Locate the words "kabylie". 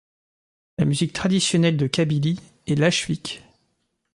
1.85-2.39